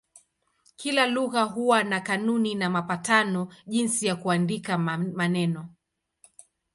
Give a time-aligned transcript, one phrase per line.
[0.75, 5.69] Kila lugha huwa na kanuni na mapatano jinsi ya kuandika maneno.